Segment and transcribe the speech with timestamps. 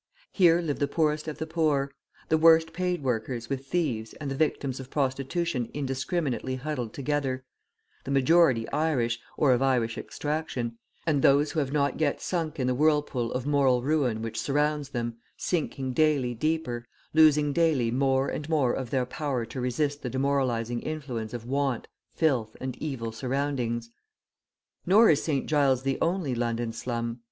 [0.31, 1.91] Here live the poorest of the poor,
[2.27, 7.45] the worst paid workers with thieves and the victims of prostitution indiscriminately huddled together,
[8.03, 12.65] the majority Irish, or of Irish extraction, and those who have not yet sunk in
[12.65, 16.83] the whirlpool of moral ruin which surrounds them, sinking daily deeper,
[17.13, 21.87] losing daily more and more of their power to resist the demoralising influence of want,
[22.11, 23.91] filth, and evil surroundings.
[24.83, 25.45] Nor is St.
[25.45, 27.19] Giles the only London slum.